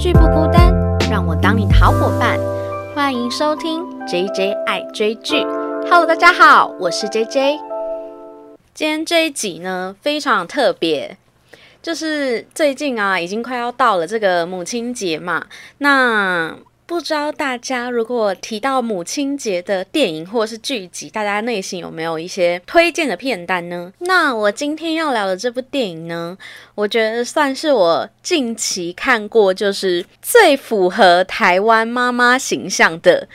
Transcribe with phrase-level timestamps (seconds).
[0.00, 0.72] 剧不孤单，
[1.10, 2.40] 让我当你的好伙伴。
[2.94, 5.42] 欢迎收听 J J 爱追剧。
[5.90, 7.58] Hello，大家好，我是 J J。
[8.72, 11.18] 今天这一集呢，非常特别，
[11.82, 15.44] 就是最近啊，已经快要到了这个母亲节嘛。
[15.76, 16.56] 那
[16.90, 23.92] 不知道大家如果提到母亲节的电影或是剧集，大家内心有没有一些推荐的片单呢？
[24.00, 26.36] 那我今天要聊的这部电影呢，
[26.74, 33.28] 我觉得算是我近期看过就是最符合台湾妈妈形象的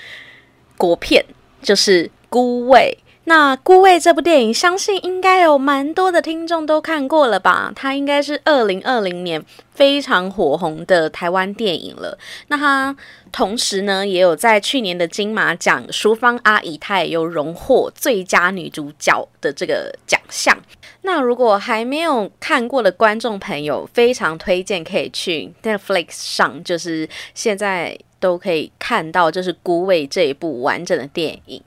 [0.75, 1.23] 国片，
[1.61, 2.97] 就是《孤味》。
[3.27, 7.71] 那《孤味》这部电影，相信应该有蛮多的听众都看过了吧？
[7.75, 9.43] 它应该是二零二零年
[9.75, 12.17] 非常火红的台湾电影了。
[12.47, 12.95] 那它
[13.31, 20.57] 同时呢，也有在去年的金马奖，淑芳阿姨她也有荣获最佳女主角的这个奖项。
[21.03, 27.95] 那如果还没有看过的观众朋友，非常推荐可以去 Netflix 上，就是现在。
[28.17, 31.61] 都可以看到，就是《孤味》这一部完整的电影。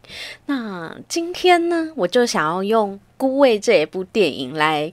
[0.47, 4.93] 那今天呢，我就想要用《孤味》这一部电影来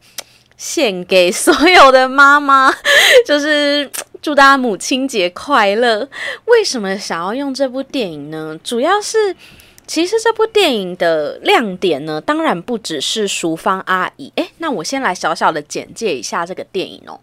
[0.57, 2.73] 献给所有的妈妈，
[3.27, 3.89] 就是
[4.21, 6.07] 祝大家母亲节快乐。
[6.45, 8.59] 为什么想要用这部电影呢？
[8.63, 9.35] 主要是。
[9.87, 14.33] 其实这部电影的亮点呢，当然不只是淑芳阿姨。
[14.35, 17.19] 诶，那我先来小小的简介一下这个电影哦。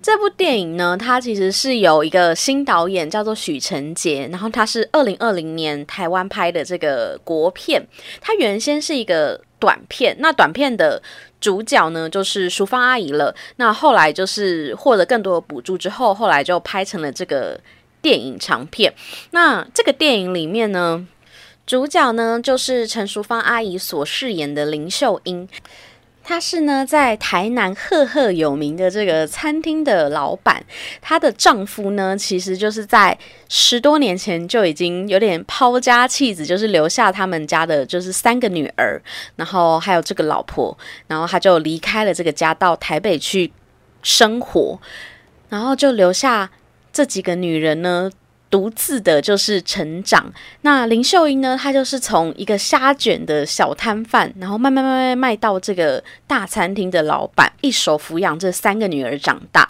[0.00, 7.86] 这部电影呢，它其实是有一个新导演叫做许成杰，然后他是二零二零年台湾拍的这个国片。
[8.22, 11.02] 它原先是一个短片，那短片的
[11.40, 13.34] 主角呢就是淑芳阿姨了。
[13.56, 17.60] 那后来就是获得更多的补助之后，后来就拍成了这个
[18.00, 18.94] 电影长片。
[19.30, 21.06] 那这个电影里面呢？
[21.66, 25.46] 主角呢，就是陈淑芳阿姨所饰演的林秀英，
[26.28, 30.62] 她是呢在台南赫赫有名的这个餐厅的老板。
[31.00, 33.18] 她的丈夫呢，其实就是在
[33.48, 39.00] 十多年前就已经有点抛家弃子，就是留下他们家的就是三个女儿，
[39.36, 43.50] 然后还有这个老婆，然后他就离开了这个家，到台北去
[44.02, 44.78] 生活，
[45.48, 46.50] 然后就留下
[46.92, 48.10] 这几个女人呢。
[48.50, 50.32] 独自的就是成长。
[50.62, 51.58] 那林秀英呢？
[51.60, 59.68] 她就是从一个虾卷的小摊贩，然后慢慢慢慢卖到这个大餐厅的老板，一手抚养这三个女儿长大。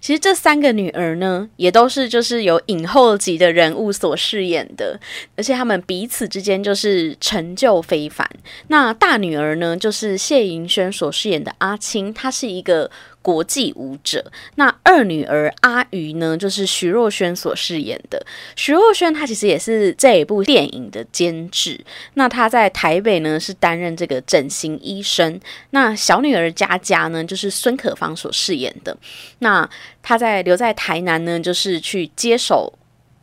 [0.00, 4.98] 其实这三个女儿呢，也都是就是有影后级的人物所饰演的，
[5.36, 8.28] 而且他们彼此之间就是成就非凡。
[8.68, 12.90] 那大女儿呢，就是谢盈萱所饰演的阿青，她是一个。
[13.22, 18.24] 国际舞者，那二女儿阿瑜呢，就是徐若瑄所饰演的。
[18.56, 21.78] 徐若瑄她其实也是这一部电影的监制。
[22.14, 25.38] 那她在台北呢是担任这个整形医生。
[25.70, 28.96] 那小女儿佳佳呢，就是孙可芳所饰演的。
[29.40, 29.68] 那
[30.02, 32.72] 她在留在台南呢，就是去接手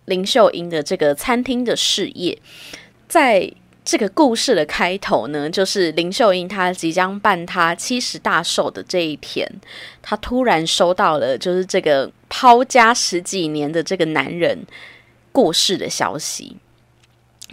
[0.05, 2.37] 林秀英的这个餐厅的事业，
[3.07, 3.51] 在。
[3.87, 9.49] 这个故事的开头呢，就是林秀英她即将办她七十大寿的这一天，
[10.01, 14.59] 她突然收到了就是这个抛家十几年的这个男人
[15.31, 16.57] 过世的消息，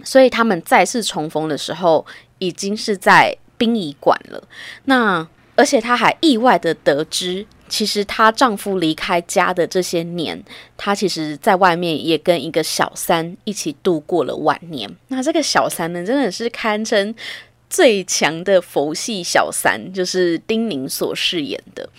[0.03, 2.05] 所以他们再次重逢的时候，
[2.39, 4.43] 已经是在殡仪馆了。
[4.83, 5.25] 那
[5.55, 7.47] 而且她还意外的得知。
[7.67, 10.41] 其实她丈夫离开家的这些年，
[10.77, 14.89] 她其实在外面也跟一个小三一起度过了晚年。
[15.07, 17.13] 那这个小三呢，真的是堪称
[17.69, 21.89] 最强的佛系小三，就是丁宁所饰演的。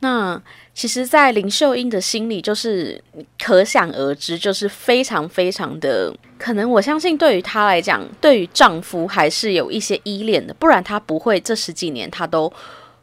[0.00, 0.42] 那
[0.74, 2.98] 其实，在林秀英的心里，就是
[3.38, 6.68] 可想而知，就是非常非常的可能。
[6.70, 12.50] 我相信，对于她来讲，对于丈夫还是有一些依恋的，不然她不会这十几年她都。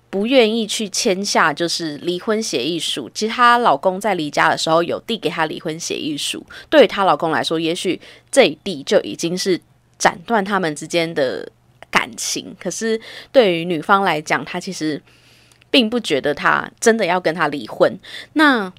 [0.09, 3.09] 不愿意去签下就是离婚协议书。
[3.13, 6.43] 其实她老公在离家的时候有递给她离婚协议书。
[6.67, 9.61] 对于她老公来说，也许这一递就已经是
[9.99, 11.47] 斩断他们之间的
[11.91, 12.55] 感情。
[12.59, 12.99] 可是
[13.31, 14.99] 对于女方来讲，她其实
[15.69, 17.95] 并不觉得她真的要跟他离婚。
[18.33, 18.73] 那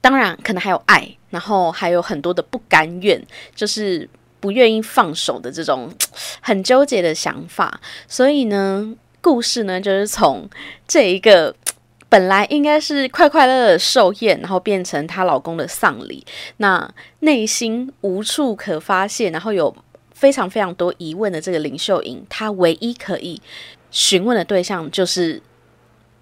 [0.00, 3.22] 当然可能还有爱，然后还有很多的不甘愿，
[3.54, 4.08] 就是
[4.40, 5.92] 不愿意放手的这种
[6.40, 7.80] 很纠结的想法。
[8.06, 8.94] 所以呢。
[9.20, 10.48] 故事呢，就是从
[10.86, 11.54] 这一个
[12.10, 16.24] 本来应该是快快乐乐的寿宴，然后变成她老公的丧礼。
[16.56, 19.76] 那内心无处可发泄，然后有
[20.14, 23.42] 非常非常多疑问的这个林秀英，她唯一可以
[23.90, 25.42] 询问的对象就是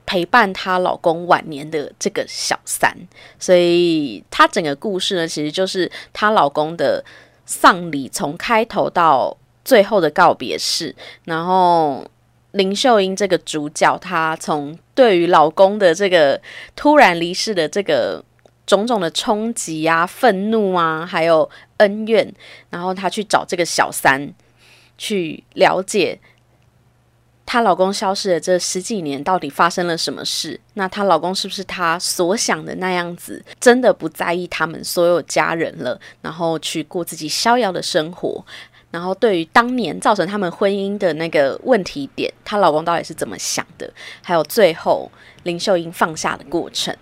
[0.05, 2.93] 陪伴她老公晚年的这个小三。
[3.39, 7.05] 所以她整个故事呢，其实就是她老公的
[7.45, 10.93] 丧礼，从开头到最后的告别式，
[11.27, 12.05] 然后。
[12.53, 16.41] 林秀英这个主角，她从对于老公的这个
[16.75, 18.25] 突然离世的这个
[18.67, 21.49] 种种的冲击啊、愤怒啊，还有
[21.79, 22.33] 恩怨，
[22.71, 24.33] 然后她去找这个小三
[24.97, 26.19] 去了解。
[27.49, 30.59] 她老公消失的这十几年，到底发生了什么事？
[30.75, 38.45] 那她老公是不是她所想的那样子，真的不在意他们所有家人了，然后去过自己逍遥的生活？
[38.97, 43.93] 然后对于当年造成他们婚姻的那个问题点，她老公到底是怎么想的？
[44.23, 45.13] 还有最后
[45.43, 46.97] 林秀英放下的过程。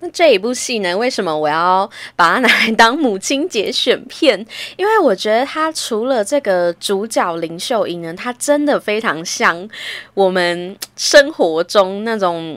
[0.00, 0.96] 那这一部戏呢？
[0.96, 4.46] 为什么我要把它拿来当母亲节选片？
[4.78, 9.68] 因为我觉得它除了这个主角林秀英呢，她真的非常像
[10.14, 12.56] 我们生活中那种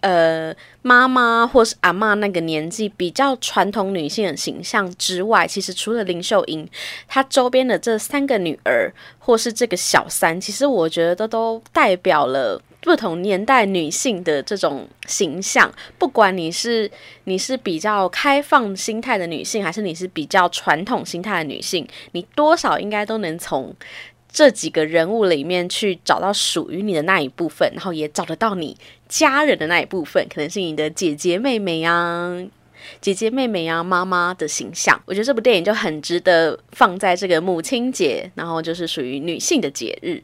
[0.00, 6.68] 呃妈妈或是阿妈那个年纪比较传统女性的形象之外，其实除了林秀英，
[7.06, 12.60] 她周边的这三个女儿或是这个小三，其实我觉得都都代表了。
[12.82, 16.90] 不同年代女性的这种形象，不管你是
[17.24, 23.70] 你是比较开放心态的女性，还是你是比较传统心态的女性，你多少应该都能从
[24.32, 28.76] 这几个人物里面去找到属于你的那一部分，然后也找得到你
[29.08, 32.40] 家人的那一部分，可能是你的姐姐妹妹啊、
[33.00, 35.00] 姐姐妹妹啊、妈妈的形象。
[35.04, 40.22] 我觉得这部电影就很值得放在这个母亲节，然后就是属于女性的节日。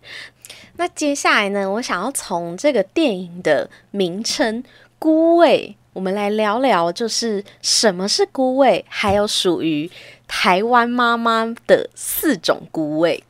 [0.77, 4.63] 那接下来呢，我想要从这个电影的名称
[5.01, 9.91] “孤味”，我们来聊聊，就是什么是孤味，还有属于
[10.29, 13.25] 台湾妈妈的四种孤味。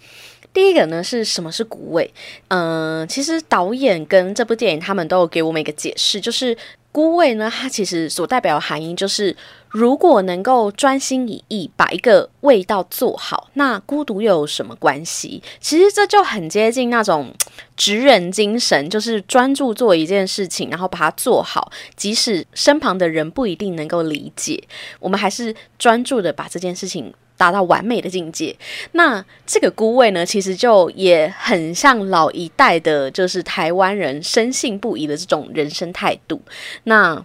[0.57, 2.11] 第一个呢，是什么是孤味？
[2.49, 6.57] 嗯，其实导演跟这部电影他们都有给我们一个解释，就是。
[6.93, 9.37] 孤味呢，它其实所代表的含义就是，
[9.69, 15.43] 如果能够专心一意把一个味道做好，那孤独又有什么关系？
[15.61, 17.35] 其实这就很接近那种
[17.77, 24.65] 职人精神，就是专注做一件事情，然后把它做好，即使身旁的人不一定能够理解，
[24.99, 27.13] 我们还是专注的把这件事情。
[27.37, 28.57] 达到完美的境界，
[28.93, 36.41] 那这个孤味呢，其实就也很像老一代的，就是台湾人深信不疑的这种人生态度。
[36.85, 37.25] 那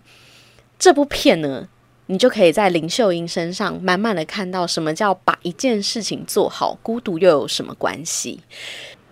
[0.77, 1.67] 这部片呢，
[2.07, 8.41] 你就可以在林秀英身上慢慢的看到什么叫把一件事情做好，孤独又有什么关系？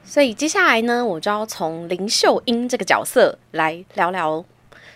[0.03, 4.43] 所以接下来呢，我就要从林秀英这个角色来聊聊。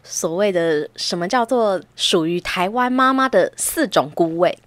[0.04, 4.58] 所谓的什么叫做属于台湾妈妈的四种孤味？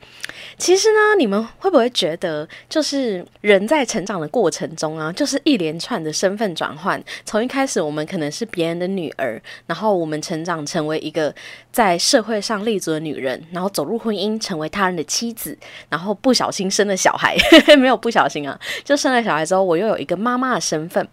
[0.58, 7.02] 其实呢，你们会不会觉得，就是人在成长的过程中啊，就是一连串的身份转换。
[7.24, 11.34] 从一开始，我们可能是别人的女儿，然后我们成长成为一个
[11.70, 15.56] 在社会上立足的女人，然后走入婚姻，成为他人的妻子，
[15.90, 17.36] 然后不小心生了小孩，
[17.78, 21.06] 没有不小心啊，就生了小孩之后，我又有一个妈妈的身份。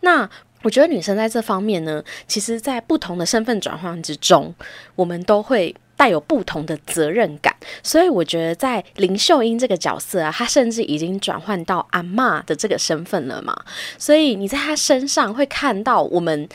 [0.00, 0.28] 那
[0.62, 4.54] 我觉得女生在这方面呢，其实，在不同的身份转换之中，
[4.94, 7.54] 我们都会带有不同的责任感。
[7.82, 13.56] 所以，我觉得在林秀英这个角色啊，她甚至已经转换到阿妈的这个身份了嘛。
[13.96, 16.46] 所以，你在她身上会看到，我们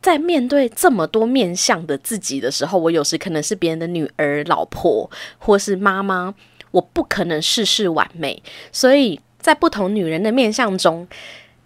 [0.00, 6.32] 在面对这么多面相的自己的时候，我有时可能是别人的女儿、老婆，或是妈妈，
[6.70, 8.40] 我不可能事事完美。
[8.70, 11.08] 所以在不同女人的面相中。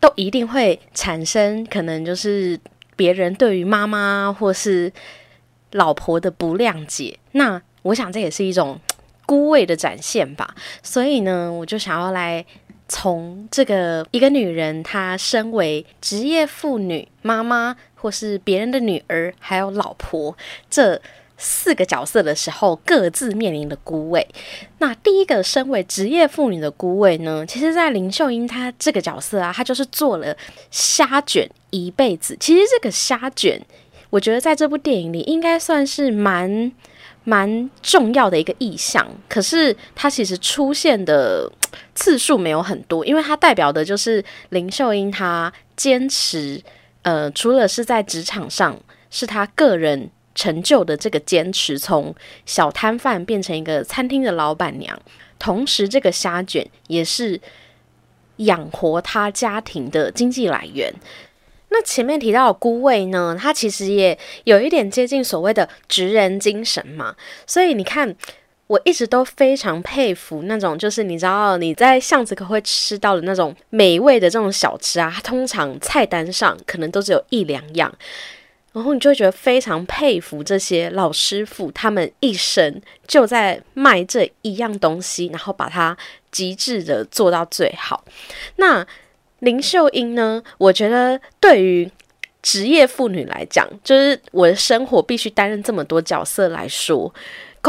[0.00, 2.58] 都一定会产生可能就是
[2.96, 4.92] 别人对于妈妈或是
[5.72, 8.78] 老婆的不谅解，那我想这也是一种
[9.26, 10.54] 孤味的展现吧。
[10.82, 12.44] 所以呢，我就想要来
[12.88, 20.36] 从这个一个女人，她身为职业妇女、妈妈或是别人的女儿，还有老婆
[20.70, 21.00] 这。
[21.40, 24.26] 四个角色的时候，各自面临的孤位。
[24.78, 27.46] 那第一个，身为职业妇女的孤位呢？
[27.46, 30.36] 其实，在林秀英她这个角色啊，她就是做了
[30.72, 32.36] 虾卷一辈子。
[32.40, 33.60] 其实，这个虾卷，
[34.10, 36.72] 我觉得在这部电影里应该算是蛮
[37.22, 39.06] 蛮重要的一个意象。
[39.28, 41.48] 可是，它其实出现的
[41.94, 46.60] 次数没有很多，因为它代表的就是林秀英她坚持，
[47.02, 48.76] 呃，除了是在职场上，
[49.08, 50.10] 是她个人。
[50.38, 52.14] 成就的这个坚持，从
[52.46, 54.96] 小摊贩变成一个餐厅的老板娘，
[55.36, 57.40] 同时这个虾卷也是
[58.36, 60.94] 养活他家庭的经济来源。
[61.70, 67.16] 那前面提到的孤味呢，它其实也有一点接近所谓的职人精神嘛。
[67.44, 68.14] 所以你看，
[68.68, 77.92] 我一直都非常佩服那种，就是你知道你在巷子口会吃到的那种美味的这种小吃啊，它通常菜单上可能都只有一两样。
[78.72, 85.96] 然后你就会觉得非常佩服这些老师傅，他们一生就在卖这一样东西，然后把它
[86.30, 88.04] 极致的做到最好。
[88.56, 88.86] 那
[89.40, 90.42] 林秀英呢？
[90.58, 91.90] 我觉得对于
[92.42, 97.12] 职业妇女来讲，就是我的生活必须担任这么多角色来说，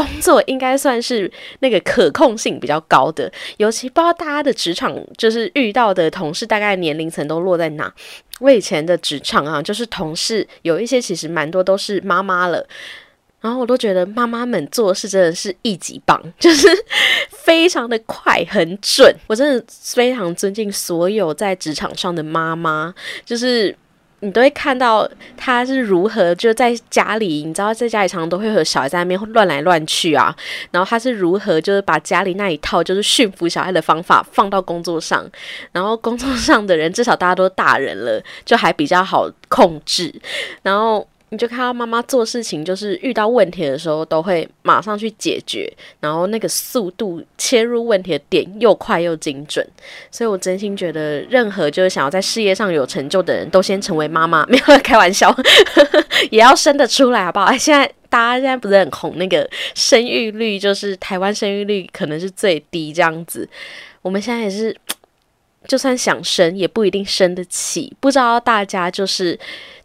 [0.02, 1.30] 工作应该算是
[1.60, 7.92] 那个可控性比较高的，尤其不知道大家的职场就是遇到的同事大概年龄层都落在哪。
[8.40, 12.66] 我以前的职场啊，就是同事有一些其实蛮多都是妈妈了。
[13.42, 16.68] 然后我都觉得妈妈们做事真的是一级棒， 就是
[17.30, 19.14] 非常的快很准。
[19.26, 23.74] 我真的非常尊敬所有在职场上的妈妈，就是
[24.20, 30.34] 你都会看到他是如何就在家里，你知道在家里常常都会和小孩在那边乱来乱去啊。
[30.70, 35.28] 然后他是如何就是把家里那一套就是驯服小孩的方法放到工作上，
[35.72, 40.14] 然后工作上的人至少大家都大人了，就还比较好控制。
[40.62, 41.06] 然后。
[41.30, 49.66] 你就看到妈妈做事情，就是遇到问题的时候，都会马上去解决，然后那个速度切入问题的点又快又精准，
[50.10, 55.34] 所以我真心觉得，任何就是想要在事业上有成就的人都先成为妈妈，没有开玩笑，
[56.30, 57.52] 也要生得出来，好不好？
[57.56, 63.48] 现在大家现在不是很红，那个生育率就是台湾生育率可能是最低这样子，
[64.02, 64.76] 我们现在也是，
[65.66, 69.38] 就算想生也不一定生得起，不知道大家就是。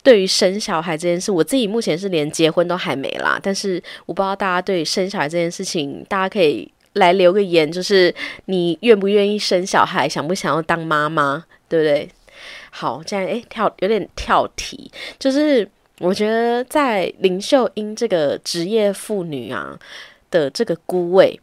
[0.06, 3.40] 对于生小孩这件事，我自己目前是连结婚都还没啦。
[3.42, 8.14] 但是我不知道大家对于生小孩这件事情，大家可以来留个言，就是
[8.46, 12.08] 你愿不愿意生小孩，想不想要当妈妈，对不对？
[12.70, 15.68] 好，这样诶，跳有点跳题，就是
[15.98, 19.76] 我觉得在林秀英这个职业妇女啊
[20.30, 21.40] 的这个孤位。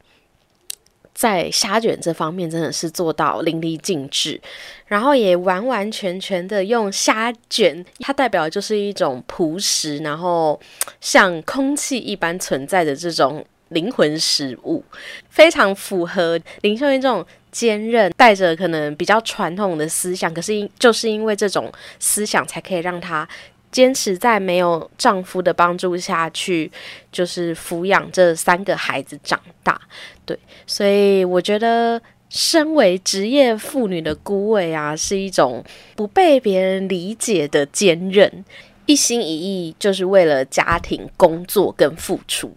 [1.14, 4.40] 在虾卷这方面真的是做到淋漓尽致，
[4.86, 10.58] 然后也完完全全的用虾卷，它代表就是一种朴实，然后
[11.00, 14.82] 像空气一般存在的这种灵魂食物，
[15.28, 23.28] 非常符合林秀英这种坚韧，带着可能比较传统的思想，可是因就是因为这种思想，才可以让她。
[23.72, 26.70] 坚持在没有丈夫的帮助下去，
[27.10, 29.80] 就是抚养这三个孩子长大。
[30.24, 35.64] 对，所以我觉得，身为职业妇女的孤位啊，是一种
[35.96, 38.44] 不被别人理解的坚韧，
[38.86, 42.54] 一心一意就是为了家庭工作跟付出。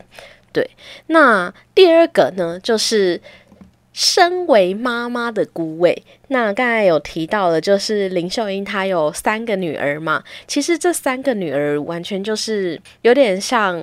[0.51, 0.69] 对，
[1.07, 3.21] 那第二个呢，就是。
[3.97, 10.21] 身为妈妈的孤位，那刚才有提到的，就是林秀英她有三个女儿嘛。
[10.45, 13.81] 其实这三个女儿完全就是有点像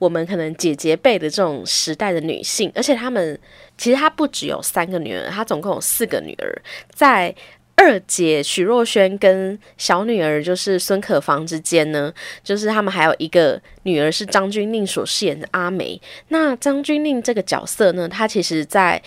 [0.00, 3.38] 我们可能姐姐辈的这种时代的女性，而且她们
[3.78, 6.60] 其实她不只有三个女儿，她总共有四个女儿。
[6.92, 7.32] 在
[7.76, 16.00] 二姐许若瑄跟小女儿就是孙可芳之间呢，就是他们还有一个女儿是张钧甯所饰演的阿梅。
[16.28, 19.00] 那张钧甯这个角色呢，她其实在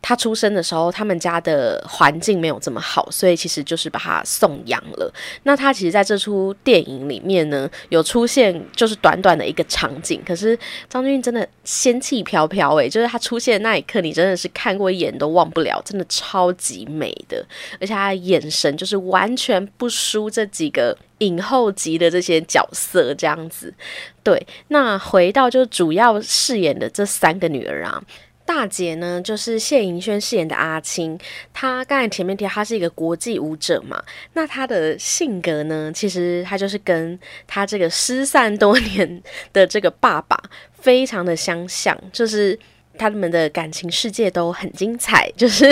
[0.00, 5.12] 他出生的时候，他们家的环境没有这么好，所以其实就是把他送养了。
[5.42, 17.44] 那他其实在这出电影里面呢，有出现就是短短的一个场景，可是张钧真的仙气飘飘诶，就是他出现那一刻，你真的是看过一眼都忘不了，真的超级美的，
[17.80, 23.74] 而且他的眼神就是完全不输这几个影后级的这些角色这样子。
[24.22, 28.02] 对，那回到就主要饰演的这三个女儿啊。
[28.48, 31.18] 大姐呢，就是谢盈萱饰演的阿青。
[31.52, 34.02] 她刚才前面提到，她是一个国际舞者嘛。
[34.32, 42.58] 那她的性格呢，其实她就是跟她这个失散多年的这个爸爸非常的相像，就是。
[42.98, 45.64] 他们的感情世界都很精彩， 就是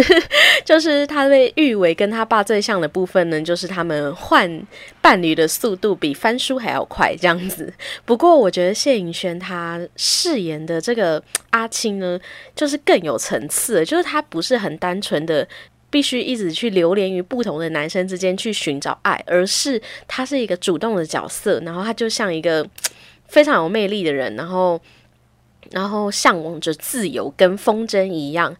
[0.64, 4.62] 就是他被誉为跟他爸最像的部分呢，就是他们换
[5.00, 7.72] 伴侣的速度比翻书还要快这样子。
[8.04, 12.18] 不过我觉得谢颖轩他饰演的这个阿青呢，
[12.54, 15.46] 就是更有层次，就是他不是很单纯的
[15.90, 22.66] 必须一直去流连于不同的男生之间去寻找爱，而是他是一个主动的角色，然后他就像一个
[23.26, 24.80] 非常有魅力的人，然后。
[25.70, 28.54] 然后向往着自由跟风筝一样，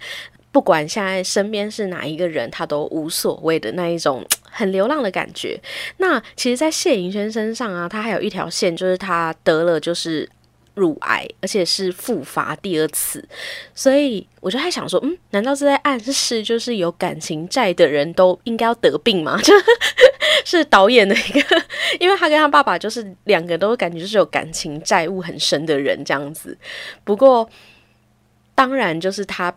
[0.53, 5.61] 不管现在身边是哪一个人，他都无所谓的那一种很流浪的感觉。
[5.99, 10.29] 那其实，在谢盈萱身上啊，他还有一条线，就是他得了就是。
[10.77, 13.27] 乳癌，而且是复发第二次，
[13.75, 19.41] 所以我就还想说，嗯，难道是在暗示，就是有感情债的人都应该要得病吗？
[20.49, 21.63] 是导演的一个，
[21.99, 26.57] 因为他跟他爸爸就是两个都感觉就是有感情债务很深的人这样子。
[27.03, 27.51] 不过，
[28.55, 29.53] 当然就是他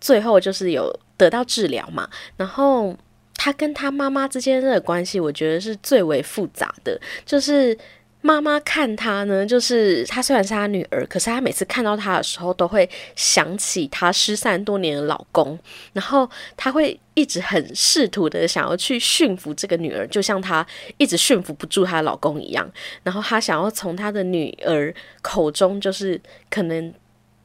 [0.00, 2.96] 最后就是有得到治疗嘛，然后
[3.36, 7.78] 他跟他妈妈之间的关系，我觉得是最为复杂的，就是。
[8.26, 15.56] 妈妈看她呢，就是她虽然是她女儿，可是她每次看到她的时候，都会想起她失散多年的老公，
[15.92, 20.66] 然后她会一直很试图的想要去驯服这个女儿，就像她
[20.96, 22.68] 一直驯服不住她的老公一样。
[23.04, 24.92] 然后她想要从她的女儿
[25.22, 26.92] 口中，就是可能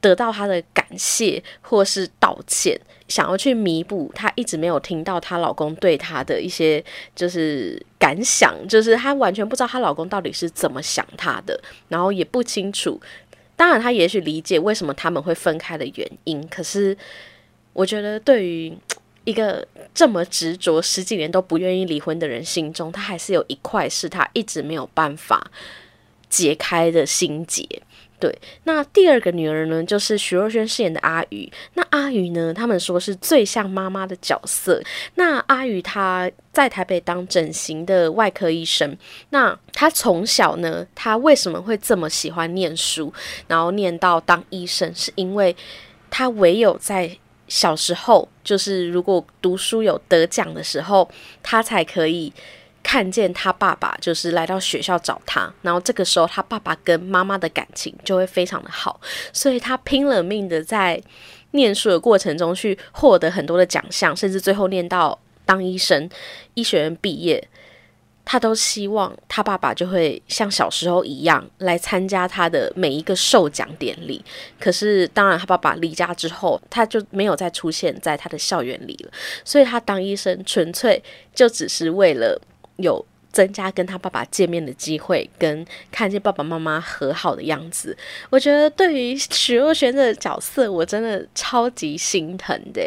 [0.00, 2.76] 得到她的感谢或是道歉，
[3.12, 6.82] 想要去弥补她一直没有听到她老公对她的一些
[7.14, 12.98] 就是感想，就是她完全不知道她老公到底是怎么想她的，然后也不清楚。
[13.54, 16.96] 当然，她也许理解为什么他们会分开的原因，可是
[17.74, 18.74] 我觉得对于
[19.24, 25.50] 一个这么执着十几年都不愿意离婚的人心中，她还是有一块是她一直没有办法
[26.30, 27.68] 解开的心结。
[28.22, 31.52] 对，那第二个女儿呢，就是徐若瑄饰演的阿宇。
[31.74, 34.80] 那阿宇呢，他们说是最像妈妈的角色。
[35.16, 38.96] 那阿宇她在台北当整形的外科医生。
[39.30, 43.12] 那她从小呢，她为什么会这么喜欢念书，
[43.48, 45.56] 然后念到当医生，是因为
[46.08, 47.10] 她唯有在
[47.48, 51.10] 小时候，就是如果读书有得奖的时候，
[51.42, 52.32] 她才可以。
[52.82, 59.00] 看见他爸爸就是来到学校找他，然后这个时候他爸爸跟妈妈的感情就会非常的好，
[59.32, 61.00] 所以他拼了命的在
[61.52, 66.08] 念书的过程中去获得很多的奖项，甚至最后念到当医生，
[66.54, 67.48] 医学院毕业，
[68.24, 74.24] 他都希望他爸爸就会像小时候一样来参加他的每一个授奖典礼。
[74.58, 79.12] 可是当然他爸爸离家之后，他就没有再出现在他的校园里了，
[79.44, 81.02] 所以他当医生纯粹
[81.34, 82.40] 就只是为了。
[82.82, 87.96] 有增加跟他爸爸见面的机会，跟看见爸爸妈妈和好的样子，
[88.28, 92.82] 我觉得对于许若瑄的角色，我真的超级心疼的。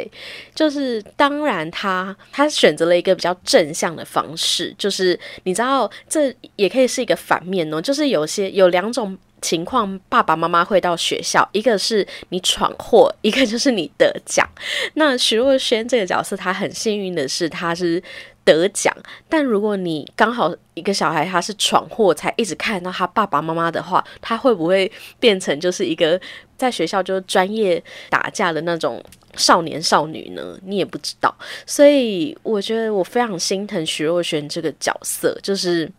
[0.54, 7.82] 就是当然，他他选择了一个比较正向的方式，就是你知道，这也可以是一个反面哦。
[7.82, 14.48] 就是有些有两种情况，爸爸妈妈会到学校，一个是你闯祸，一个就是你得奖。
[14.94, 18.04] 那许若瑄这个角色，他很幸运的是，他是。
[18.46, 18.96] 得奖，
[19.28, 26.22] 但如果你刚好一个小孩他是闯祸才一直看到他爸爸妈妈的话，他会不会变成就是一个
[26.56, 29.04] 在学校就专业打架的那种
[29.36, 30.58] 少年少女呢？
[30.64, 35.92] 你也不知道，所以我觉得我非常心疼徐若瑄这个角色，就是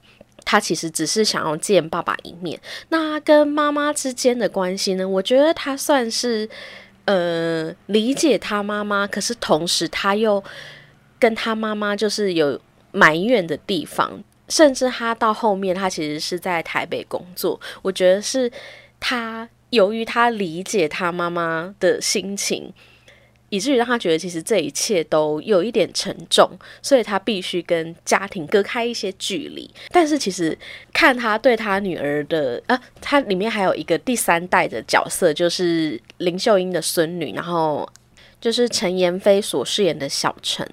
[0.44, 2.60] 他其实只是想要见爸爸一面。
[2.90, 5.06] 那跟妈妈之间的关系呢？
[5.06, 6.48] 我觉得他算是
[7.06, 10.40] 呃理解他妈妈，可是同时他又。
[11.18, 12.60] 跟他妈妈就是有
[12.92, 17.60] 埋怨的地方，甚至他到后面，他其实是在台北工作。
[17.82, 18.50] 我觉得是
[19.00, 22.72] 他由于他理解他妈妈的心情，
[23.48, 26.50] 以至于让他觉得其实这一切都有一点沉重，
[26.80, 29.70] 所以他必须跟家庭隔开一些距离。
[29.90, 30.56] 但是其实
[30.92, 37.88] 看他对他女儿的啊，他里面还有一个第三代的角色，就是林秀英的孙女，然后。
[38.46, 40.64] 就是陈妍霏所饰演的小陈，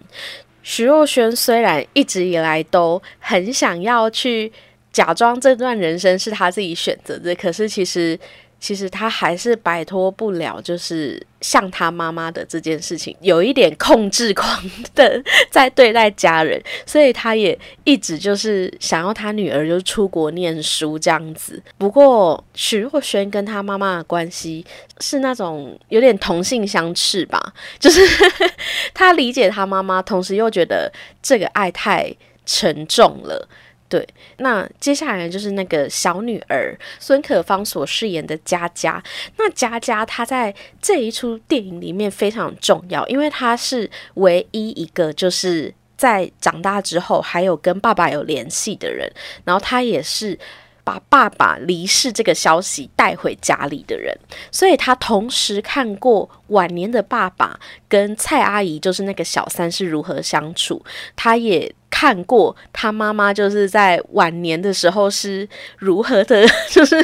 [0.61, 4.53] 徐若瑄虽然一直以来都很想要去
[4.91, 8.19] 假装这段人生是她自己选择的，可是其实。
[8.63, 14.47] 其实他还是摆脱不了，就是像他妈妈的这件事情，有一点控制狂
[14.95, 15.21] 的
[15.51, 21.61] 在对待家人，所以他也一直就是想要他女儿就出国念书这样子。
[21.77, 24.65] 不过许若瑄跟他妈妈的关系
[25.01, 27.99] 是那种有点同性相斥吧，就是
[28.95, 30.89] 他理解他妈妈，同时又觉得
[31.21, 33.45] 这个爱太沉重了。
[33.93, 38.99] 对，那接下来就是那个小女儿孙可芳所饰演的佳佳。
[39.37, 40.51] 那佳佳她在
[40.81, 49.07] 这一出电影里面非常重要，因为她是唯一一个就是在长大之后还有跟爸爸有联系的人，
[49.45, 50.39] 然后她也是。
[50.85, 54.13] 把爸爸离世这个消息带回家里的人，
[54.51, 60.83] 所以他同时看过晚年的爸爸跟蔡阿姨，就是那个小三是如何相处。
[61.15, 66.95] 他也看过他妈妈就是在晚年的时候是如何的， 就是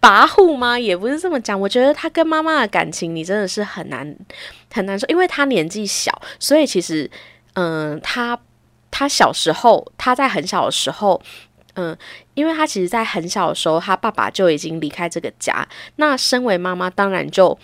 [0.00, 0.76] 跋扈吗？
[0.76, 1.58] 也不是这么讲。
[1.58, 4.16] 我觉得他跟妈妈的感情，你真的是很难
[4.72, 6.10] 很难说，因为他年纪小，
[6.40, 7.08] 所以其实，
[7.52, 8.36] 嗯，他
[8.90, 11.22] 他小时候，他在很小的时候。
[11.80, 11.96] 嗯，
[12.34, 15.64] 因为他其实，在很小的时候，他爸爸就已经离开这个家。
[15.94, 17.56] 那身为妈妈，当然就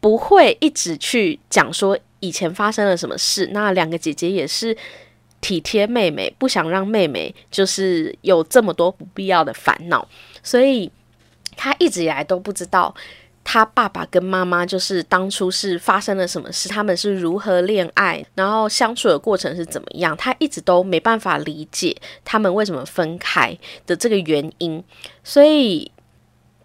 [0.00, 3.50] 不会一直去讲说以前发生了什么事。
[3.52, 4.76] 那两个姐姐也是
[5.40, 10.08] 体贴妹妹，不想让妹妹就是有这么多不必要的烦恼，
[10.42, 10.90] 所以
[11.56, 12.94] 她一直以来都不知道。
[13.46, 23.54] 她爸爸跟妈妈就是当初是发生了什么事，他们是如何恋爱，然后相处的过程是怎么样，她一直都没办法理解他们为什么分开
[23.86, 24.82] 的这个原因，
[25.22, 25.92] 所以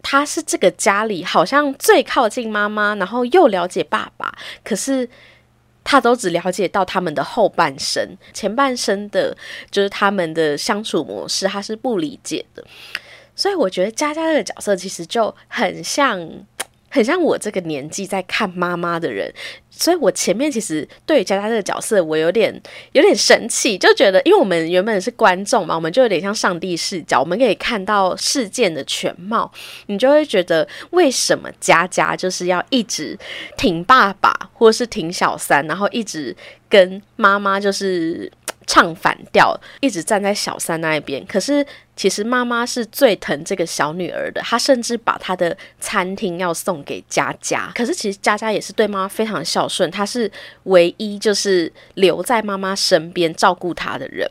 [0.02, 5.06] 他是这个家里好像最靠近妈妈，然后又了解爸爸，可是
[5.90, 9.36] 他都只了解到他们的后半生，前半生的
[9.72, 12.64] 就是他们的相处模式，他是不理解的，
[13.34, 16.46] 所以我觉得佳佳这个角色其实就很像。
[16.90, 19.32] 很像我这个年纪在看妈妈的人，
[19.70, 22.52] 所以我前面其实对佳佳这个角色，我有点
[22.92, 29.50] 有点生气，就觉得，因为我们原本是观众嘛，我们就有点像上帝视角，我们可以看到事件的全貌，
[29.86, 33.16] 你就会觉得为什么佳佳就是要一直
[33.56, 36.36] 挺爸爸，或是挺小三，然后一直
[36.68, 38.30] 跟妈妈就是。
[38.70, 41.26] 唱反调，一直站在小三那一边。
[41.26, 47.72] 可是其实妈妈是最疼这个小女儿的，她甚至把她的餐厅要送给佳佳。
[47.74, 50.30] 可是其实佳佳也是对妈妈非常孝顺，她是
[50.64, 54.30] 唯一就是留在妈妈身边照顾她的人。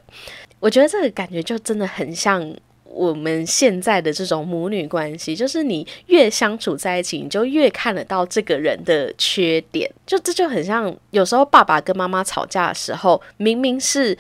[0.62, 2.56] 我觉得这个感觉就真的很像。
[2.92, 9.90] 我们现在的这种母女关系，就是你越相处在一起，你就越看得到这个人的缺点。
[10.08, 14.18] 就这就很像有时候爸爸跟妈妈吵架的时候，明明是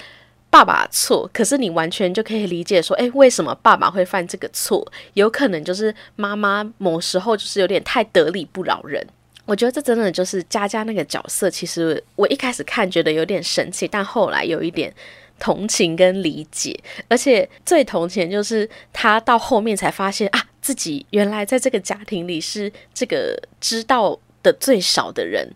[0.51, 4.85] 爸爸错，可是你完全就可以理解说，诶，为什么爸爸会犯这个错？
[5.15, 9.03] 有可能就是妈妈某时候就是有点太得理不饶人。
[9.45, 14.93] 我觉得这真的就是佳佳那个角色，其实我一开始看觉得有点神气，但后来有一点。
[15.39, 25.49] 同情跟理解，而且最同情就是他到后面才发现啊，自己原来在这个家庭里是这个知道的最少的人。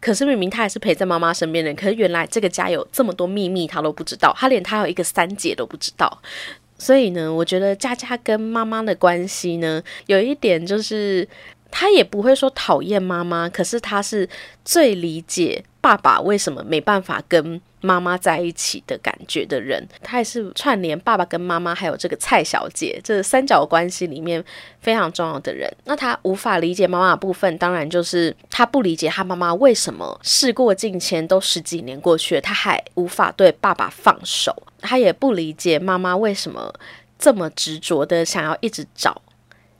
[0.00, 4.34] 可是明明他还是陪在妈妈身边的，可是原来这个家有这么多秘密，他都不知道。
[4.36, 6.20] 他连他有一个三姐都不知道。
[6.76, 11.26] 所以呢，我觉得佳佳跟妈妈的关系呢，有一点就是
[11.72, 14.28] 他也不会说讨厌妈妈，可是他是
[14.64, 17.60] 最理解爸爸为什么没办法跟。
[17.84, 24.40] 妈妈在一起的感觉的人，他也是串联爸爸跟妈妈，还有这个蔡小姐这三角关系里面
[24.80, 25.68] 非常重要的人。
[25.86, 34.54] 那他无法理解妈妈的部分，当然就是他不理解他妈妈为什么事过境迁，都十几年过去了，他还无法对爸爸放手。
[34.78, 36.72] 他也不理解妈妈为什么
[37.18, 39.20] 这么执着的想要一直找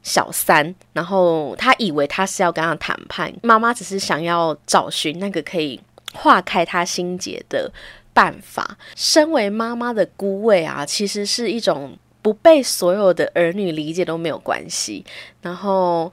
[0.03, 5.81] 小三，然后他以为他是要跟他谈判，妈妈只是想要找寻那个可以。
[6.15, 7.73] 化开他心结的
[8.13, 8.77] 办法。
[8.95, 15.03] 身为妈妈的孤位啊，其实是一种不被所有的儿女理解都没有关系。
[15.41, 16.13] 然后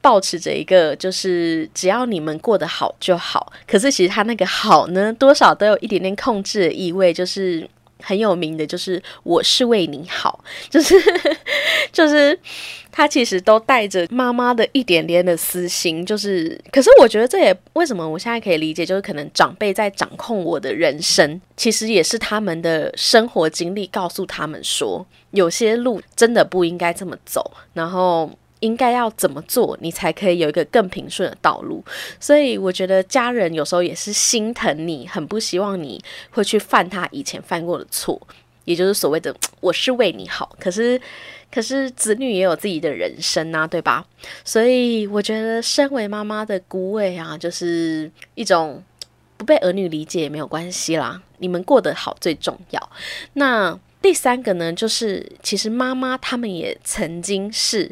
[0.00, 3.52] 保持着一个，就是只要你们过得好就好。
[3.66, 7.68] 可是其实他那个好呢，多少都有一点点控制的意味，就是。
[8.02, 10.94] 很有名的就是我是为你好，就是
[11.92, 12.38] 就是
[12.90, 28.30] 他其实都带着妈妈的一点点的私心，就是可是我觉得这也为什么我现在可以理解，就是可能长辈在掌控我的人生，其实也是他们的生活经历告诉他们说，有些路真的不应该这么走，然后。
[28.60, 31.82] 应该要怎么做，你才可以有一个更平顺的道路？
[32.20, 38.20] 所以我觉得家人有时候也是心疼你，很不希望你会去犯他以前犯过的错，
[38.66, 40.54] 也就是所谓的“我是为你好”。
[40.60, 41.00] 可是，
[41.50, 44.06] 可是子女也有自己的人生啊，对吧？
[44.44, 48.82] 所以我觉得，身为妈妈的孤位啊，就是一种
[49.38, 52.90] 不被儿女理解也没有关系啦，你们过得好最重要。
[53.32, 57.90] 那第三个呢，就是其实妈妈他们也曾经是。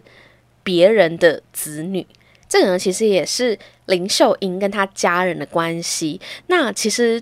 [0.68, 2.06] 别人的子女，
[2.46, 6.20] 这个呢，其实也是林秀英跟她家人的关系。
[6.48, 7.18] 那其实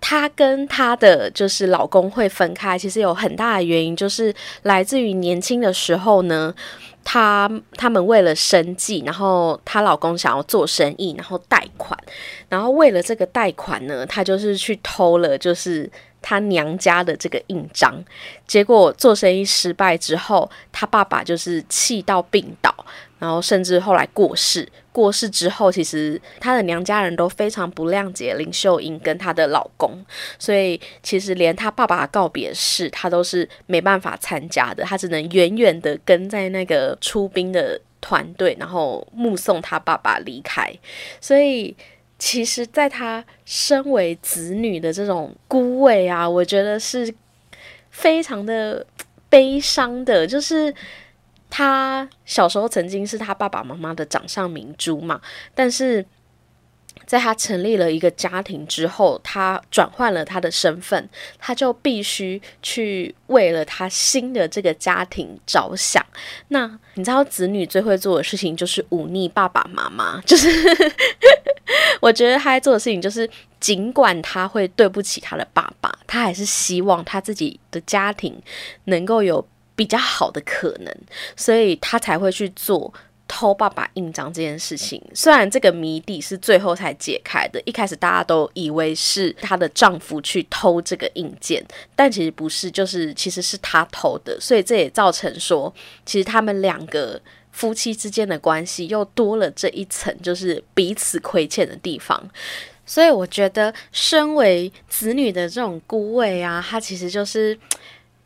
[0.00, 6.54] 她跟她的就是老公会分开，其实有很大的原因，就是来自于年轻的时候呢，
[7.04, 11.94] 她他们为了生计，然后她老公想要做生意，然后贷款，
[12.48, 15.90] 然后为了这个贷款呢，她就是去偷了，就是。
[16.22, 18.02] 他娘家的这个印章，
[18.46, 22.74] 结果做生意失败之后，他爸爸就是气到病倒，
[23.18, 24.68] 然后甚至后来过世。
[24.92, 30.04] 过世之后，其实他的娘家人都非常不谅解林秀英跟她的老公，
[30.36, 40.76] 所以其实连他爸爸告别式，他都是没办法参加的，他只能远远的跟在那个出兵的团队，然后目送他爸爸离开，
[41.20, 41.76] 所以。
[42.20, 47.12] 其实，在他身为子女的这种孤位啊，我觉得是
[47.90, 48.86] 非常的
[49.28, 50.24] 悲伤的。
[50.24, 50.72] 就是
[51.48, 55.20] 他小时候曾经是他爸爸妈妈的掌上明珠嘛，
[55.54, 56.04] 但是。
[57.06, 61.08] 在他成立了一个家庭之后，他转换了他的身份，
[61.40, 66.04] 他就必须去为了他新的这个家庭着想。
[66.48, 70.48] 那你知道，子女最会做的事情就是忤逆爸爸妈妈，就是
[72.00, 73.28] 我觉得他在做的事情就是，
[73.58, 78.40] 尽管他会对不起他的爸爸，他还是希望他自己的家庭
[78.84, 80.94] 能够有比较好的可能，
[81.36, 82.92] 所以他才会去做。
[83.32, 95.72] 偷爸爸印章这件事情，虽然这个谜底是最后才解开的，一开始大家都以为是她的丈夫去偷这个印件，但其实不是，就是其实是她偷的，所以这也造成说，
[96.04, 102.30] 其实他们两个夫妻之间的关系又多了这一层，就是彼此亏欠的地方。
[102.86, 107.56] 所以我觉得，身为子女的这种孤位啊，他其实就是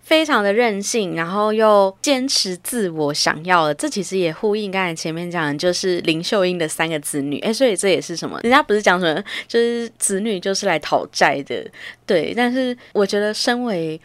[0.03, 3.75] 非常的任性，然后又坚持自我想要的。
[3.75, 7.39] 这其实也呼应刚才前面讲的，就是林秀英的三个子女。
[7.41, 8.41] 诶，所以这也是什么？
[8.43, 11.63] 人家不是讲什么，就是子女就是来讨债的，
[12.07, 12.33] 对。
[12.35, 14.01] 但是我觉得，身为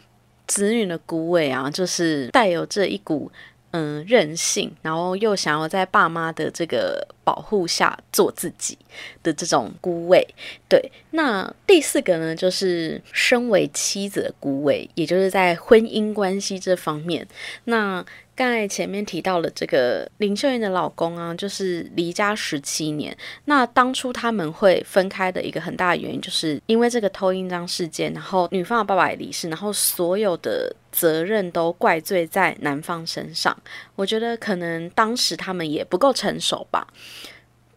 [0.45, 3.31] 子女的孤位啊，就是带有这一股。
[3.71, 8.77] 嗯，任性，然后又想要在爸妈的这个保护下做自己
[9.21, 10.27] 的这种孤位，
[10.67, 10.91] 对。
[11.11, 17.27] 那第四个呢，就是身为妻子的孤位，也就是在婚姻关系这方面，
[17.65, 18.05] 那。
[18.35, 23.13] 刚才前面提到了这个林秀英的老公啊，就是离家十七年。
[23.43, 33.57] 那当初他们会分开的一个很大的原因，就是因为这个偷印章事件，然后女方的爸爸也离世，然后所有的责任都怪罪在男方身上。
[33.95, 36.87] 我觉得可能当时他们也不够成熟吧。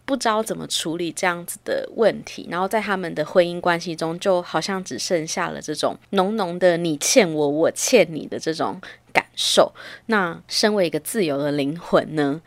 [0.05, 8.81] 不知道怎么处理这样子的问题，然后在他们的婚姻关系中，就好像只剩下了这种浓浓的“你欠我，我欠你”的这种
[9.13, 9.73] 感受。
[10.07, 12.41] 那身为一个自由的灵魂呢，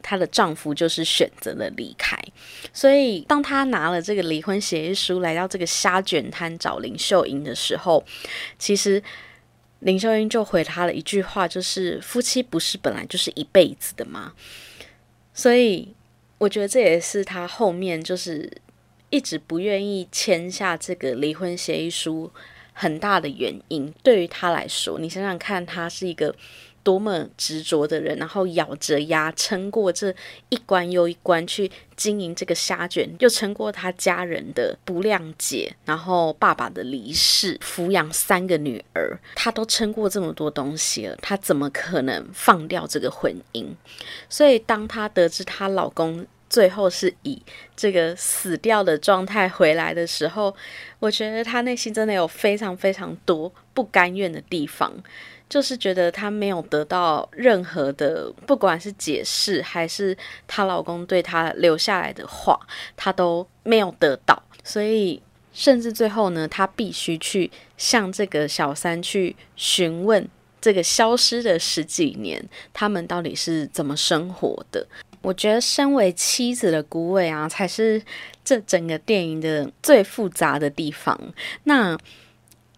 [0.00, 2.16] 她的丈夫就是选择了离开。
[2.72, 8.04] 所以，当她拿了这个离婚协议书来到这个虾卷摊找林秀英的时候，
[8.60, 9.02] 其实
[9.80, 14.32] 林秀英就回他了一句话，就是“夫妻不是本来就是一辈子的吗？”
[15.34, 15.94] 所以。
[16.40, 18.48] 我觉得这也是他后面就是
[19.10, 22.30] 一直不愿意签下这个离婚协议书
[22.72, 23.92] 很大的原因。
[24.04, 26.32] 对于他来说，你想想看，他是一个
[26.82, 30.14] 多么执着的人，然后咬着牙撑过这
[30.48, 43.66] 一关又一关去经营这个虾卷，又撑过他家人的不谅解，然后爸爸的离世，抚养三个女儿，他都撑过这么多东西了，他怎么可能放掉这个婚姻？
[44.28, 47.42] 所以，当她得知她老公最后是以
[47.76, 50.54] 这个死掉的状态回来的时候，
[50.98, 54.92] 我觉得她内心真的有非常非常多不甘愿的地方，
[55.48, 62.58] 就是觉得她没有得到任何的，不管是解释还是她老公对她留下来的话，
[62.96, 70.28] 她都没有得到，所以甚至最后呢，她必须去向这个小三去询问。
[70.60, 74.84] 这个消失的十几年，他们到底是怎么生活的？
[75.22, 78.02] 我觉得，身为妻子的孤位啊，才是
[78.44, 81.16] 这整个电影的最复杂的地方。
[81.62, 81.96] 那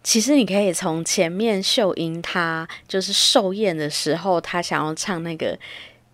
[0.03, 5.55] 其实你可以从前面秀英她就是寿宴的时候，她想要唱那个《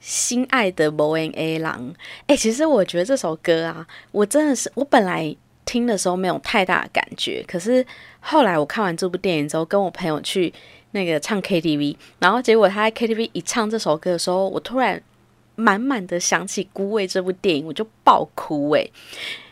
[0.00, 1.90] 心爱的 Bo N A 郎》。
[2.26, 7.84] 哎，其实我觉得这首歌啊，我真的是我本来听的时候没有太大的感觉，可是
[8.20, 10.52] 后来我看完这部电影之后，跟我朋友去。
[10.92, 15.02] 那个唱 KTV，然后结果他在 KTV 一唱这首歌的时候，我突然
[15.54, 18.90] 满满的想起《孤味》这部电影，我就爆哭诶，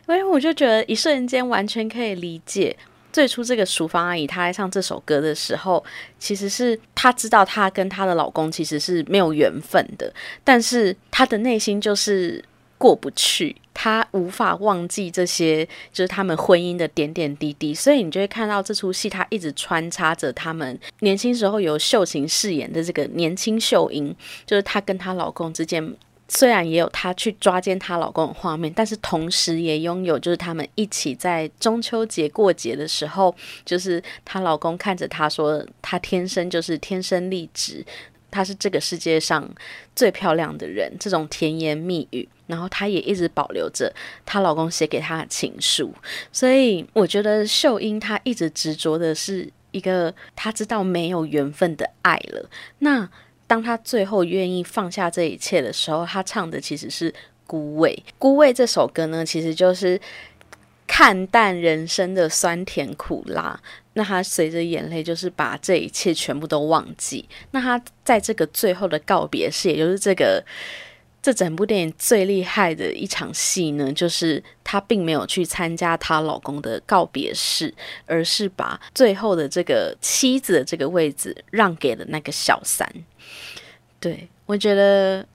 [0.08, 2.74] 因为我就觉得一瞬间完全可以理解
[3.14, 5.82] 最初这个淑芳阿姨她在唱这首歌的时候，
[6.18, 12.44] 其实是她知道她跟她的老公其实是没有缘分的，但是她的内心就是。
[12.76, 25.94] 过不去，她无法忘记这些，就是他们婚姻的点点滴滴，所以你就会看到这出戏，她一直穿插着他们年轻时候由秀琴饰演的这个年轻秀英，就是她跟她老公之间，
[26.28, 33.34] 虽然也有她去抓奸她老公的画面，但是同时也拥有就是他们一起在中秋节过节的时候，
[33.64, 37.84] 就是她老公看着她说，她天生就是天生丽质。
[38.30, 39.48] 她是这个世界上
[39.94, 43.94] 最漂亮的人，这种甜言蜜语，然后她也一直保留着
[44.26, 45.94] 她老公写给她的情书，
[46.32, 52.50] 所以我觉得秀英她一直执着的是一个她知道没有缘分的爱了。
[52.80, 53.08] 那
[53.46, 57.10] 当他最后愿意放下这一切的时候，他唱的其实是
[57.46, 58.02] 《孤味》。
[58.18, 60.00] 《孤味》这首歌呢，其实就是
[60.86, 63.60] 看淡人生的酸甜苦辣。
[63.96, 67.28] 那他随着眼泪，就是把这一切全部都忘记。
[67.52, 70.44] 那他在这个最后的告别式，也就是这个
[71.24, 77.72] 这整部电影最厉害的一场戏呢，就是她并没有去参加她老公的告别式，
[78.04, 82.86] 而是把最后的这个妻子的这个位置让给了那个小三。
[83.98, 85.26] 对我觉得。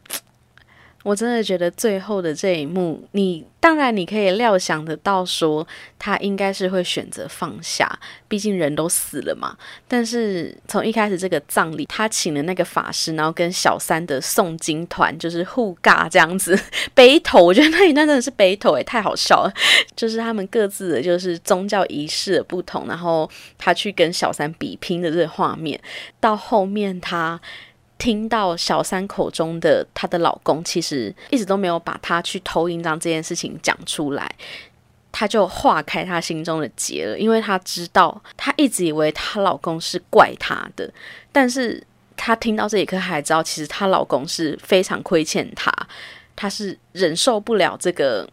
[1.03, 5.65] 我真的觉得最后的这一幕，你当然你可以料想得到，说
[5.97, 7.89] 他应该是会选择放下，
[8.27, 9.55] 毕竟人都死了嘛。
[9.87, 16.59] 但是从一开始这个葬礼，他请了那个法师，然后跟小三的诵经团就是互尬这样子
[16.93, 19.53] 背头，我觉得那一段真的是背头诶，太好笑了。
[19.95, 25.79] 就是他们各自的就是宗教仪式的不同，然后他去跟小三比拼的这个画面，
[26.19, 27.39] 到后面他。
[27.99, 34.33] 听到小三口中的她的老公，其实一直都没有把她去偷印章这件事情讲出来，
[35.11, 40.91] 她就化开她心中的结了，因为她知道，她一直以为她老公是怪她的，
[41.31, 41.85] 但是
[42.17, 45.71] 她听到这一刻，还知道其实她老公是非常亏欠她，
[46.35, 48.27] 她是忍受不了这个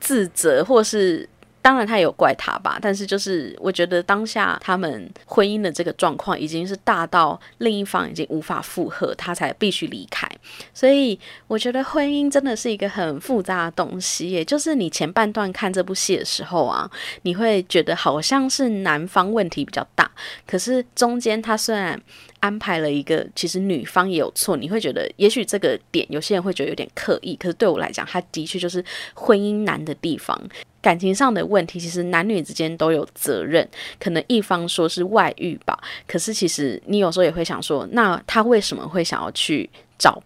[0.00, 1.26] 自责，或是。
[1.66, 10.30] 当然，他也有怪他吧，但是就是我觉得当下他们婚姻的这个状况已经是大到另一方已经无法负荷，他才必须离开。
[10.72, 16.88] 所以我觉得婚姻真的是一个很复杂的东西，也就是你前半段看这部戏的时候啊，
[17.22, 20.08] 你会觉得好像是男方问题比较大，
[20.46, 22.00] 可是中间他虽然
[22.38, 30.40] 安排了一个，其实女方也有错，你会觉得也许这个点有些人会觉得有点刻意，可是对我来讲，他的确就是婚姻难的地方。
[30.86, 33.68] 感情上的问题，其实男女之间都有责任。
[33.98, 39.68] 可能一方说是外遇吧，可是其实你有时候也会想说，那他为什么会想要去
[39.98, 40.22] 找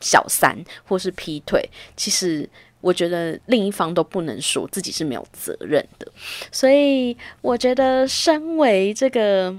[0.00, 1.68] 小三或是劈腿？
[1.96, 2.48] 其实
[2.80, 6.06] 我觉得另一方都不能说自己是没有责任的。
[6.52, 9.52] 所以我觉得，身为这个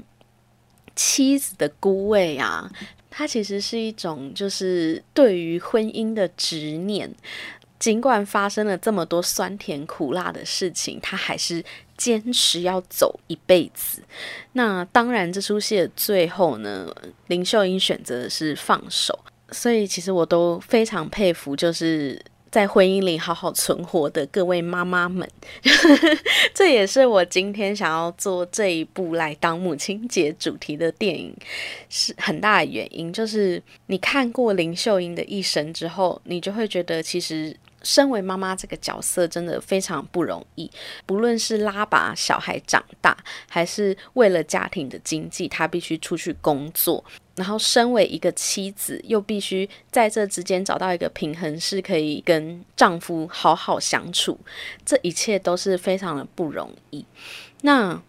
[0.95, 2.71] 妻子的孤位啊，
[3.09, 7.13] 它其实是一种就是对于婚姻的执念。
[7.81, 11.65] 尽管发生了这么多酸甜苦辣的事情，他还是
[11.97, 14.03] 坚持要走一辈子。
[14.53, 19.17] 那当然，这出戏的最后呢，林秀英选择的是放手。
[19.49, 25.27] 所以，其实我都非常佩服，就是在婚姻里好好存活的各位妈妈们。
[26.53, 31.35] 这也是我今天想要做这一部来当母亲节主题的电影，
[31.89, 33.11] 是很大的原因。
[33.11, 37.57] 就是你看过林秀英的一生之后，你就会觉得其实。
[37.83, 40.69] 身为妈妈这个角色真的非常不容易，
[41.05, 43.17] 不论是拉拔小孩长大，
[43.49, 47.03] 还是为了家庭的经济，她必须出去工作，
[47.35, 54.39] 然后身为一个妻子，又必须在这之间找到一个平衡，是可以跟丈夫好好相处，
[54.85, 57.05] 这一切都是非常的不容易。
[57.61, 58.01] 那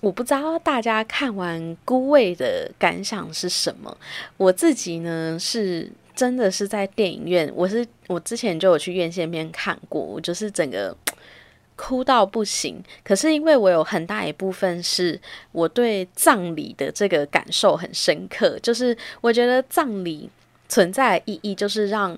[0.00, 3.96] 我不知道大家看完《孤味》的感想是什么，
[4.36, 5.90] 我自己呢是。
[6.14, 10.96] 真的是在电影院，我是我之前就有去院线片看过，我就是整个
[11.76, 12.82] 哭到不行。
[13.02, 20.30] 可是因为我有很大一部分是我对葬礼的这个感受很深刻，就是我觉得葬礼
[20.68, 22.16] 存在的意义就是让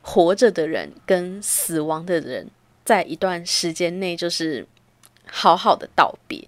[0.00, 2.48] 活着的人跟死亡的人
[2.84, 4.66] 在一段时间内就是
[5.26, 6.42] 好好的道别。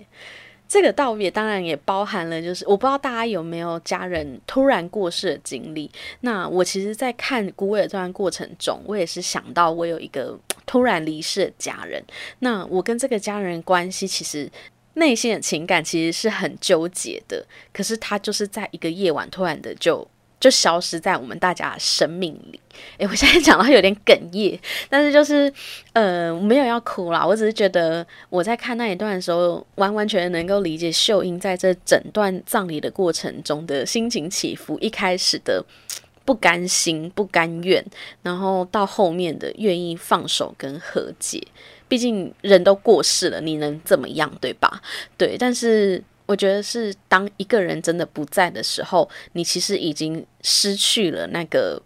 [0.68, 5.90] 这个道别当然也包含了，就是我不知道大家有没有家人突然过世的经历。
[6.20, 12.02] 那我其实，在看《孤味》这段过程中，我也是想到我有一个突然离世的家人。
[12.40, 14.50] 那我跟这个家人关系，其实
[14.94, 17.46] 内心的情感其实是很纠结的。
[17.72, 20.06] 可是他就是在一个夜晚突然的就。
[20.38, 22.60] 就消失在我们大家生命里。
[22.98, 24.58] 诶，我现在讲到有点哽咽，
[24.90, 25.50] 但是就是，
[25.94, 27.26] 呃，没有要哭啦。
[27.26, 34.78] 我只是觉得我在看那一段的时候，完完全能够理解秀英在这整段葬礼的过程中的心情起伏。
[34.78, 35.64] 一开始的
[36.26, 37.82] 不甘心、不甘愿，
[38.22, 41.42] 然后到后面的愿意放手跟和解。
[41.88, 44.82] 毕竟人都过世了，你能怎么样，对吧？
[45.16, 46.04] 对，但是。
[46.26, 51.80] 我觉得是当一个人真的不在的时候，你其实已经失去了那个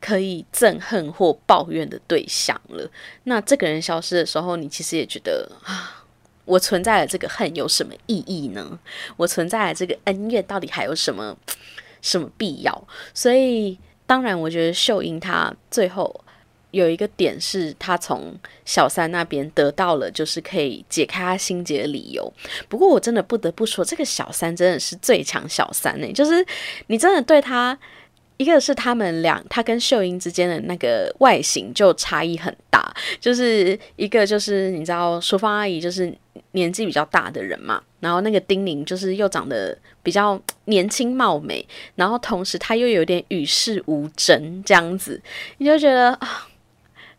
[0.00, 2.90] 可以憎恨或抱怨的对象了。
[3.24, 6.04] 那这个人消失的时候，你其实也觉得啊，
[6.44, 8.78] 我存在的这个恨有什么意义呢？
[9.16, 11.36] 我存在的这个恩怨到底还有什么
[12.00, 12.86] 什么必要？
[13.12, 16.24] 所以，当然，我觉得秀英她最后。
[16.72, 22.32] 有一个点是他从小三那边得到了，就是可以解开他心结的理由。
[22.68, 26.12] 不过我真的不得不说，这个小三真的是最强小三呢。
[26.12, 26.44] 就是
[26.86, 27.78] 你真的对他，
[28.38, 32.82] 一个是他们俩，他跟秀英之间的那个外形就差异很大。
[33.20, 36.12] 就是一个就是你知道，淑芳阿姨就是
[36.52, 41.66] 年纪比较大的人嘛，然后那个丁玲就是又长得比较年轻貌美，
[41.96, 45.20] 然后同时他又有点与世无争这样子，
[45.58, 46.48] 你就觉得啊。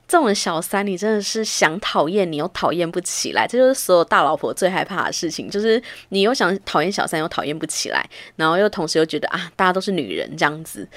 [0.07, 10.87] 这种小三，你真的是想讨厌你又讨厌不起来，这就是所有大老婆最害怕的事情，就是你又想讨厌小三又讨厌不起来，然后又同时又觉得啊，大家都是女人这样子。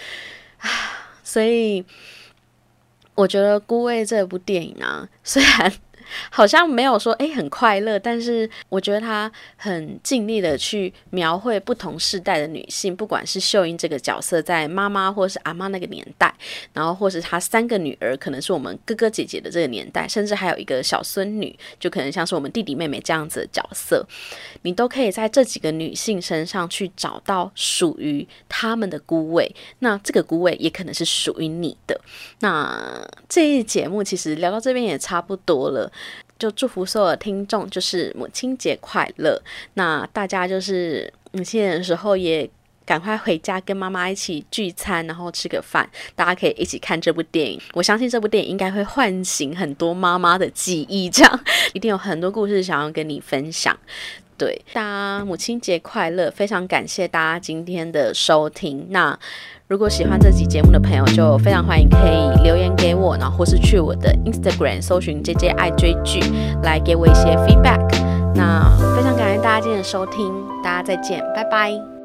[0.58, 0.68] 啊，
[1.22, 1.84] 所以
[3.14, 5.72] 我觉得《孤味》这部电影啊，虽然
[6.30, 16.34] 好像没有说诶很快乐，但是我觉得他很尽力的去描绘不同世代的女性，不管是秀英这个角色在妈妈或是阿妈那个年代，
[16.72, 24.06] 然后或是她三个女儿，可能是我们哥哥姐姐的这个年代，甚至还有一个小孙女，就可能像是我们弟弟妹妹这样子的角色，
[24.62, 32.00] 你都可以在这几个女性身上去找到属于她们的孤味，那这个孤味也可能是属于你的。
[32.40, 35.90] 那这一节目其实聊到这边也差不多了。
[36.38, 39.40] 就祝福所有听众，就是母亲节快乐。
[39.74, 42.48] 那大家就是母亲节的时候，也
[42.84, 47.60] 赶快回家跟妈妈一起聚餐，然后吃个饭，大家可以一起看这部电影。
[47.72, 51.40] 我相信这部电影应该会唤醒很多妈妈的记忆，这样
[51.72, 53.76] 一定有很多故事想要跟你分享。
[54.38, 56.30] 对，大家母亲节快乐！
[56.30, 58.86] 非常感谢大家今天的收听。
[58.90, 59.18] 那
[59.68, 66.20] 如果喜欢这集节目的朋友，就非常欢迎可以留言给我，然后或是去我的 Instagram 搜寻 J J 爱追剧，
[66.62, 67.80] 来给我一些 feedback。
[68.34, 71.95] 那非常感谢大家今天的收听，大家再见，拜拜。